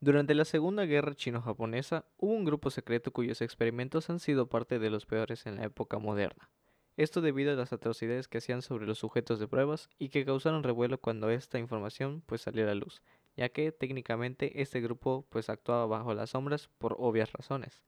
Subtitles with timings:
[0.00, 4.90] Durante la Segunda Guerra Chino-Japonesa hubo un grupo secreto cuyos experimentos han sido parte de
[4.90, 6.50] los peores en la época moderna.
[6.96, 10.62] Esto debido a las atrocidades que hacían sobre los sujetos de pruebas y que causaron
[10.62, 13.02] revuelo cuando esta información pues salió a la luz,
[13.36, 17.82] ya que técnicamente este grupo pues actuaba bajo las sombras por obvias razones.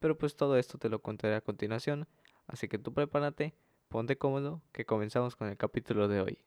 [0.00, 2.06] Pero pues todo esto te lo contaré a continuación,
[2.46, 3.54] así que tú prepárate,
[3.88, 6.44] ponte cómodo, que comenzamos con el capítulo de hoy.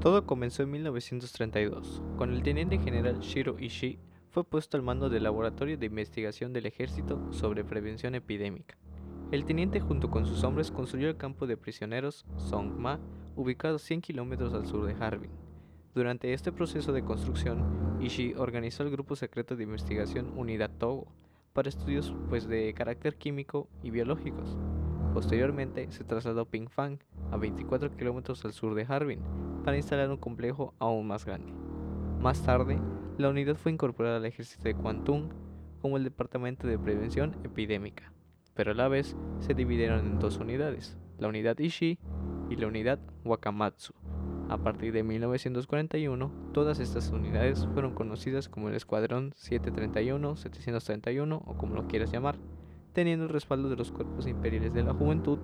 [0.00, 3.98] Todo comenzó en 1932, cuando el teniente general Shiro Ishii
[4.30, 8.78] fue puesto al mando del Laboratorio de Investigación del Ejército sobre Prevención Epidémica.
[9.30, 12.98] El teniente junto con sus hombres construyó el campo de prisioneros Songma,
[13.36, 15.32] ubicado 100 kilómetros al sur de Harbin.
[15.94, 21.08] Durante este proceso de construcción, Ishii organizó el grupo secreto de investigación Unidad Togo
[21.52, 24.56] para estudios pues, de carácter químico y biológicos.
[25.12, 29.20] Posteriormente se trasladó Pingfang a 24 kilómetros al sur de Harbin
[29.64, 31.52] para instalar un complejo aún más grande.
[32.20, 32.78] Más tarde,
[33.18, 35.30] la unidad fue incorporada al ejército de Kwantung
[35.80, 38.12] como el Departamento de Prevención Epidémica,
[38.54, 41.98] pero a la vez se dividieron en dos unidades, la unidad Ishii
[42.50, 43.94] y la unidad Wakamatsu.
[44.50, 51.54] A partir de 1941, todas estas unidades fueron conocidas como el Escuadrón 731, 731 o
[51.56, 52.36] como lo quieras llamar,
[52.92, 55.38] teniendo el respaldo de los cuerpos imperiales de la juventud,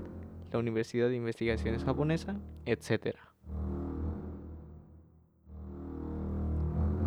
[0.53, 3.17] la Universidad de Investigaciones japonesa, etc.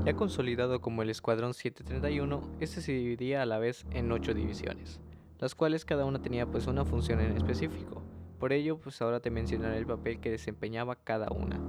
[0.05, 5.01] Ya consolidado como el Escuadrón 731, este se dividía a la vez en ocho divisiones,
[5.39, 8.01] las cuales cada una tenía pues una función en específico.
[8.39, 11.59] Por ello, pues ahora te mencionaré el papel que desempeñaba cada una.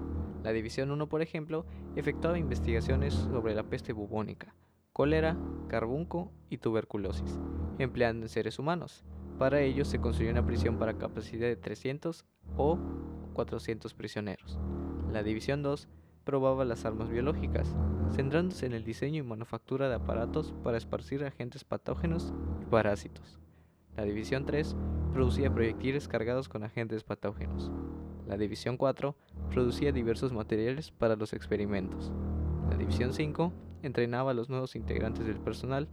[0.44, 4.54] La División 1, por ejemplo, efectuaba investigaciones sobre la peste bubónica,
[4.92, 5.36] cólera,
[5.68, 7.38] carbunco y tuberculosis,
[7.78, 9.04] empleando en seres humanos.
[9.40, 12.26] Para ello se construyó una prisión para capacidad de 300
[12.58, 12.78] o
[13.32, 14.58] 400 prisioneros.
[15.10, 15.88] La División 2
[16.24, 17.74] probaba las armas biológicas,
[18.14, 23.38] centrándose en el diseño y manufactura de aparatos para esparcir agentes patógenos y parásitos.
[23.96, 24.76] La División 3
[25.14, 27.70] producía proyectiles cargados con agentes patógenos.
[28.28, 29.16] La División 4
[29.48, 32.12] producía diversos materiales para los experimentos.
[32.68, 33.54] La División 5
[33.84, 35.88] entrenaba a los nuevos integrantes del personal.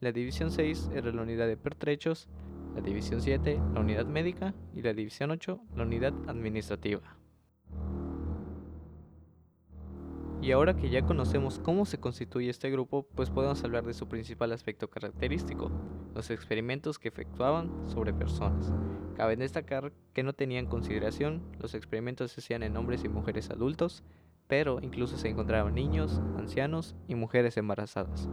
[0.00, 2.30] La División 6 era la unidad de pertrechos,
[2.78, 7.16] la División 7 la unidad médica y la División 8 la unidad administrativa.
[10.40, 14.06] Y ahora que ya conocemos cómo se constituye este grupo, pues podemos hablar de su
[14.06, 15.72] principal aspecto característico,
[16.14, 18.72] los experimentos que efectuaban sobre personas.
[19.16, 24.04] Cabe destacar que no tenían consideración, los experimentos se hacían en hombres y mujeres adultos,
[24.48, 28.28] pero incluso se encontraban niños, ancianos y mujeres embarazadas.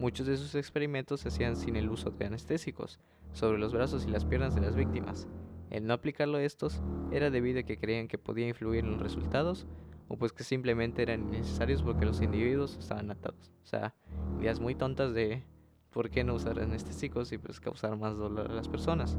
[0.00, 2.98] Muchos de sus experimentos se hacían sin el uso de anestésicos,
[3.32, 5.28] sobre los brazos y las piernas de las víctimas.
[5.70, 6.80] El no aplicarlo a estos
[7.12, 9.66] era debido a que creían que podía influir en los resultados
[10.08, 13.52] o pues que simplemente eran innecesarios porque los individuos estaban atados.
[13.62, 13.94] O sea,
[14.40, 15.44] ideas muy tontas de
[15.90, 19.18] por qué no usar anestésicos y pues causar más dolor a las personas.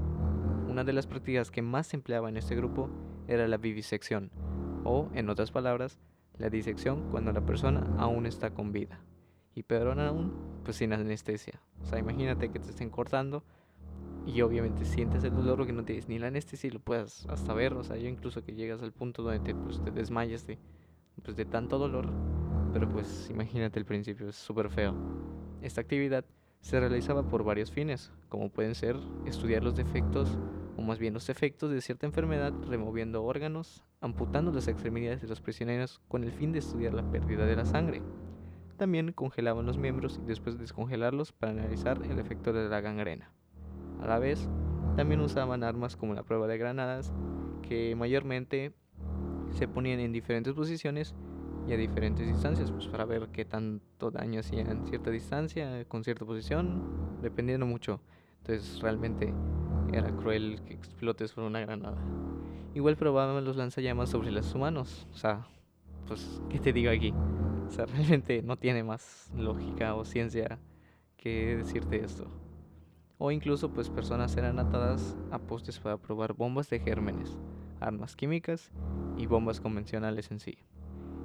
[0.67, 2.89] Una de las prácticas que más se empleaba en este grupo
[3.27, 4.31] era la vivisección,
[4.83, 5.99] o en otras palabras,
[6.39, 8.99] la disección cuando la persona aún está con vida.
[9.53, 10.33] Y peor aún,
[10.63, 11.61] pues sin anestesia.
[11.83, 13.43] O sea, imagínate que te estén cortando
[14.25, 17.53] y obviamente sientes el dolor que no tienes ni la anestesia y lo puedas hasta
[17.53, 17.73] ver.
[17.73, 20.57] O sea, yo incluso que llegas al punto donde te, pues, te desmayas de,
[21.23, 22.09] pues de tanto dolor,
[22.71, 24.95] pero pues imagínate el principio, es súper feo.
[25.61, 26.23] Esta actividad
[26.61, 28.95] se realizaba por varios fines, como pueden ser
[29.25, 30.37] estudiar los defectos,
[30.89, 36.01] más bien los efectos de cierta enfermedad, removiendo órganos, amputando las extremidades de los prisioneros
[36.07, 38.01] con el fin de estudiar la pérdida de la sangre.
[38.75, 43.31] También congelaban los miembros y después descongelarlos para analizar el efecto de la gangrena.
[44.01, 44.49] A la vez,
[44.95, 47.13] también usaban armas como la prueba de granadas,
[47.61, 48.73] que mayormente
[49.51, 51.13] se ponían en diferentes posiciones
[51.67, 56.25] y a diferentes distancias, pues para ver qué tanto daño hacían cierta distancia, con cierta
[56.25, 56.81] posición,
[57.21, 58.01] dependiendo mucho.
[58.39, 59.31] Entonces realmente
[59.97, 61.97] era cruel que explotes por una granada.
[62.75, 65.07] Igual probaban los lanzallamas sobre los humanos.
[65.13, 65.47] O sea,
[66.07, 67.13] pues, ¿qué te digo aquí?
[67.67, 70.59] O sea, realmente no tiene más lógica o ciencia
[71.17, 72.27] que decirte esto.
[73.17, 77.37] O incluso, pues, personas eran atadas a postes para probar bombas de gérmenes,
[77.79, 78.71] armas químicas
[79.17, 80.57] y bombas convencionales en sí.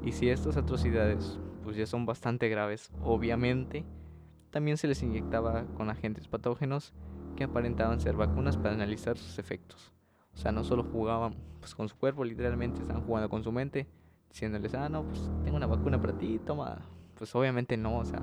[0.02, 3.84] Y si estas atrocidades pues ya son bastante graves, obviamente,
[4.50, 6.92] también se les inyectaba con agentes patógenos
[7.34, 9.92] que aparentaban ser vacunas para analizar sus efectos.
[10.34, 13.86] O sea, no solo jugaban pues, con su cuerpo, literalmente estaban jugando con su mente,
[14.28, 16.78] diciéndoles, ah, no, pues tengo una vacuna para ti, toma.
[17.16, 18.22] Pues obviamente no, o sea,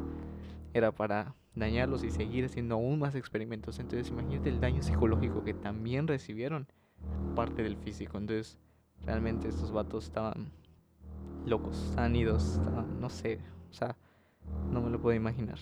[0.73, 3.79] era para dañarlos y seguir haciendo aún más experimentos.
[3.79, 6.67] Entonces imagínate el daño psicológico que también recibieron,
[7.35, 8.17] parte del físico.
[8.17, 8.57] Entonces,
[9.05, 10.51] Realmente estos vatos estaban
[11.45, 12.59] locos, estaban idos,
[12.99, 13.39] no sé,
[13.71, 13.97] o sea,
[14.71, 15.57] no me lo puedo imaginar.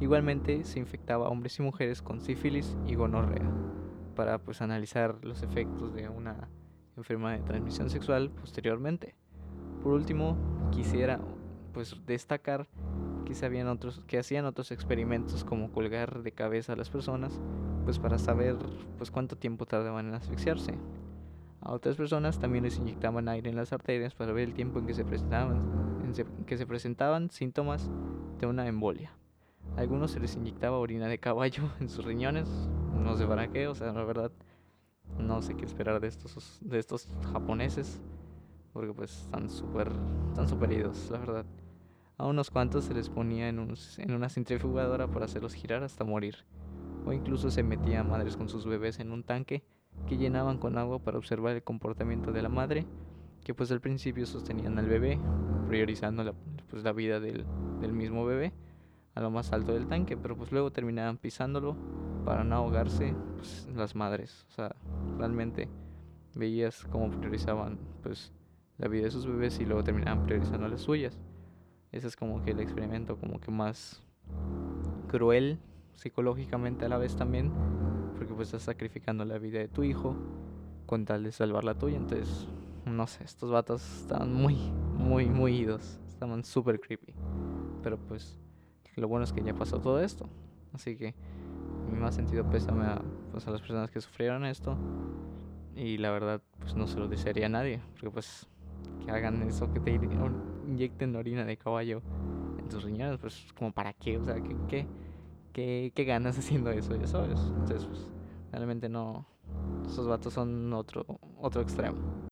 [0.00, 3.48] Igualmente se infectaba a hombres y mujeres con sífilis y gonorrea
[4.16, 6.48] para pues analizar los efectos de una
[6.96, 9.14] enfermedad de transmisión sexual posteriormente.
[9.82, 10.36] Por último,
[10.70, 11.20] quisiera
[11.72, 12.68] pues destacar
[13.24, 17.40] que hacían otros experimentos como colgar de cabeza a las personas
[17.84, 18.56] pues para saber
[18.98, 20.78] pues cuánto tiempo tardaban en asfixiarse.
[21.60, 24.86] A otras personas también les inyectaban aire en las arterias para ver el tiempo en
[24.86, 25.04] que se
[26.66, 27.90] presentaban síntomas
[28.38, 29.12] de una embolia.
[29.76, 32.48] A algunos se les inyectaba orina de caballo en sus riñones,
[32.96, 34.30] no sé para qué, o sea, la verdad
[35.18, 38.00] no sé qué esperar de estos de estos japoneses
[38.72, 39.90] porque pues están súper
[40.30, 41.46] están super la verdad.
[42.16, 46.36] A unos cuantos se les ponía en, en una centrifugadora para hacerlos girar hasta morir.
[47.06, 49.64] O incluso se metía madres con sus bebés en un tanque
[50.06, 52.86] que llenaban con agua para observar el comportamiento de la madre,
[53.44, 55.18] que pues al principio sostenían al bebé,
[55.68, 56.34] priorizando la,
[56.70, 57.44] pues, la vida del,
[57.80, 58.52] del mismo bebé
[59.14, 61.76] a lo más alto del tanque, pero pues luego terminaban pisándolo
[62.24, 64.44] para no ahogarse pues, las madres.
[64.50, 64.74] O sea,
[65.18, 65.68] realmente
[66.34, 68.32] veías cómo priorizaban pues
[68.78, 71.18] la vida de sus bebés y luego terminaban priorizando las suyas.
[71.92, 74.02] Ese es como que el experimento como que más
[75.08, 75.60] cruel
[75.92, 77.52] psicológicamente a la vez también,
[78.16, 80.16] porque pues estás sacrificando la vida de tu hijo
[80.86, 81.96] con tal de salvar la tuya.
[81.96, 82.48] Entonces,
[82.84, 84.56] no sé, estos vatos estaban muy,
[84.98, 87.14] muy, muy idos, estaban súper creepy.
[87.82, 88.40] Pero pues,
[89.00, 90.28] lo bueno es que ya pasó todo esto.
[90.72, 91.14] Así que
[91.90, 94.76] mi más sentido pésame a, pues, las personas que sufrieron esto.
[95.76, 98.46] Y la verdad, pues no se lo desearía a nadie, porque pues
[99.04, 99.98] que hagan eso, que te
[100.66, 102.00] inyecten orina de caballo
[102.58, 104.86] en tus riñones, pues como para qué, o sea, ¿qué, qué,
[105.52, 107.40] qué, qué ganas haciendo eso, ya sabes?
[107.40, 108.08] Entonces, pues,
[108.52, 109.26] realmente no,
[109.84, 111.04] esos vatos son otro,
[111.40, 112.23] otro extremo.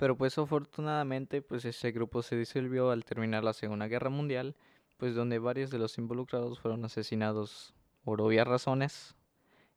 [0.00, 4.56] Pero pues afortunadamente, pues ese grupo se disolvió al terminar la Segunda Guerra Mundial,
[4.96, 9.14] pues donde varios de los involucrados fueron asesinados por obvias razones,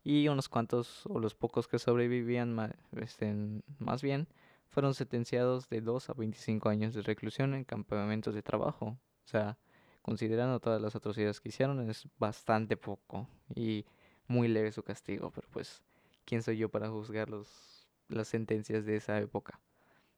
[0.02, 3.36] y unos cuantos o los pocos que sobrevivían este,
[3.80, 4.30] más bien
[4.70, 8.98] fueron sentenciados de 2 a 25 años de reclusión en campamentos de trabajo.
[9.26, 9.58] O sea,
[10.02, 13.86] considerando todas las atrocidades que hicieron, es bastante poco y
[14.28, 15.84] muy leve su castigo, pero pues,
[16.24, 19.60] ¿quién soy yo para juzgar los, las sentencias de esa época?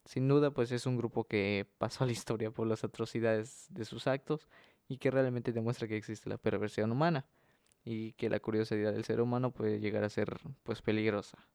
[0.05, 3.85] Sin duda, pues es un grupo que pasó a la historia por las atrocidades de
[3.85, 4.47] sus actos
[4.87, 7.25] y que realmente demuestra que existe la perversión humana
[7.83, 11.47] y que la curiosidad del ser humano puede llegar a ser pues peligrosa,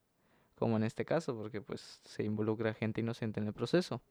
[0.56, 4.02] como en este caso, porque pues se involucra gente inocente en el proceso.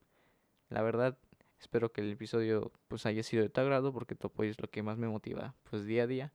[0.70, 1.18] La verdad,
[1.60, 4.82] espero que el episodio pues haya sido de tu agrado porque tu es lo que
[4.82, 6.32] más me motiva pues día a día.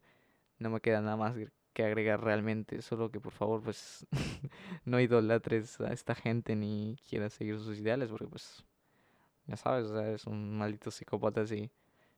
[0.60, 1.36] No me queda nada más
[1.75, 4.07] que agregar realmente, solo que por favor pues
[4.86, 8.63] no idolatres a esta gente ni quieras seguir sus ideales porque pues
[9.45, 11.69] ya sabes, o sea, eres un maldito psicópata si,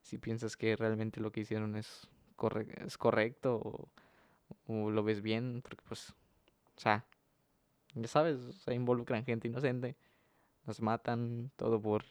[0.02, 2.08] si piensas que realmente lo que hicieron es
[2.86, 3.90] es correcto
[4.68, 6.12] o, lo ves bien, porque pues,
[6.76, 7.06] o sea,
[7.96, 9.98] ya sabes, se involucran gente inocente,
[10.66, 12.04] nos matan, todo por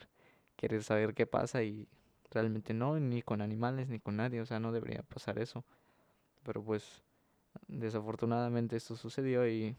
[0.57, 1.89] querer saber qué pasa y
[2.31, 5.65] realmente no, ni con animales ni con nadie, o sea, no debería pasar eso.
[6.43, 7.03] Pero pues,
[7.69, 9.77] desafortunadamente esto sucedió y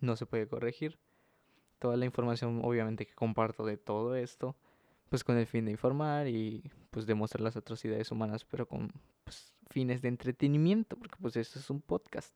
[0.00, 0.98] no se puede corregir.
[1.78, 4.56] Toda la información obviamente que comparto de todo esto,
[5.08, 8.92] pues con el fin de informar y pues demostrar las atrocidades humanas, pero con
[9.24, 12.34] pues, fines de entretenimiento, porque pues esto es un podcast.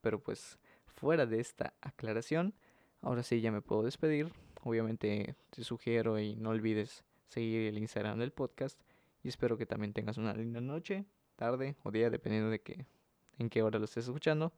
[0.00, 2.54] Pero pues fuera de esta aclaración,
[3.00, 4.32] ahora sí ya me puedo despedir.
[4.64, 8.80] Obviamente te sugiero y no olvides seguir el Instagram del podcast
[9.22, 11.04] y espero que también tengas una linda noche,
[11.36, 12.86] tarde o día, dependiendo de que
[13.38, 14.52] en qué hora lo estés escuchando.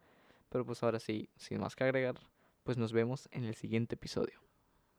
[0.51, 2.17] Pero pues ahora sí, sin más que agregar,
[2.63, 4.44] pues nos vemos en el siguiente episodio.